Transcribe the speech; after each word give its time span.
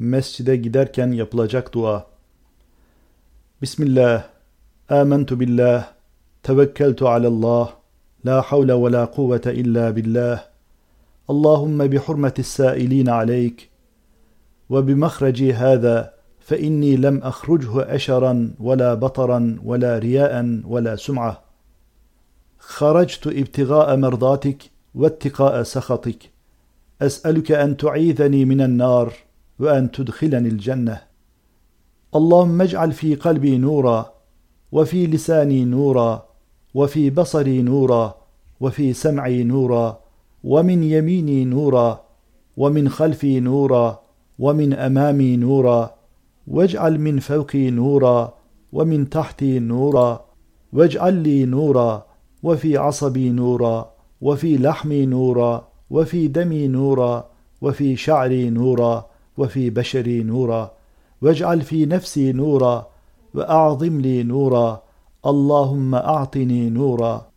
Mescide 0.00 0.56
giderken 0.56 1.12
yapılacak 1.12 1.74
dua. 1.74 2.06
Bismillah. 3.62 4.24
Âmentu 4.88 5.40
billah. 5.40 5.92
Tevekkeltu 6.42 7.08
alallah. 7.08 7.72
La 8.26 8.42
havle 8.42 8.84
ve 8.84 8.92
la 8.92 9.10
kuvvete 9.10 9.54
illa 9.54 9.96
billah. 9.96 10.44
Allahümme 11.28 11.92
bihurmeti 11.92 12.44
sâilin 12.44 13.06
aleyk. 13.06 13.68
Ve 14.70 14.86
bimahraci 14.86 15.52
hâzâ 15.52 16.20
فإني 16.50 16.92
لم 17.06 17.16
أخرجه 17.32 17.74
أشرا 17.96 18.34
ولا 18.66 18.90
بطرا 18.94 19.40
ولا 19.68 19.92
رياء 19.98 20.34
ولا 20.72 20.96
سمعة 20.96 21.34
خرجت 22.58 23.24
ابتغاء 23.26 23.88
مرضاتك 23.96 24.60
واتقاء 24.94 25.62
سخطك 25.62 26.20
أسألك 27.02 27.48
أن 27.52 27.76
تعيذني 27.76 28.44
من 28.44 28.60
النار 28.60 29.08
وأن 29.60 29.90
تدخلني 29.90 30.48
الجنة. 30.48 31.00
اللهم 32.14 32.62
اجعل 32.62 32.92
في 32.92 33.14
قلبي 33.14 33.58
نورا 33.58 34.12
وفي 34.72 35.06
لساني 35.06 35.64
نورا 35.64 36.26
وفي 36.74 37.10
بصري 37.10 37.62
نورا 37.62 38.14
وفي 38.60 38.92
سمعي 38.92 39.44
نورا 39.44 40.00
ومن 40.44 40.82
يميني 40.82 41.44
نورا 41.44 42.00
ومن 42.56 42.88
خلفي 42.88 43.40
نورا 43.40 44.00
ومن 44.38 44.72
أمامي 44.72 45.36
نورا. 45.36 45.94
واجعل 46.46 46.98
من 46.98 47.18
فوقي 47.18 47.70
نورا 47.70 48.34
ومن 48.72 49.10
تحتي 49.10 49.58
نورا. 49.58 50.24
واجعل 50.72 51.14
لي 51.14 51.44
نورا 51.44 52.06
وفي 52.42 52.76
عصبي 52.76 53.30
نورا 53.30 53.90
وفي 54.20 54.58
لحمي 54.58 55.06
نورا 55.06 55.68
وفي 55.90 56.28
دمي 56.28 56.68
نورا 56.68 57.30
وفي 57.60 57.96
شعري 57.96 58.50
نورا. 58.50 59.09
وفي 59.40 59.70
بشري 59.70 60.22
نورا 60.22 60.70
واجعل 61.22 61.60
في 61.60 61.86
نفسي 61.86 62.32
نورا 62.32 62.86
وأعظم 63.34 64.00
لي 64.00 64.22
نورا 64.22 64.82
اللهم 65.26 65.94
أعطني 65.94 66.70
نورا. 66.70 67.29